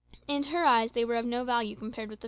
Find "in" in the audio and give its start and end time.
0.27-0.41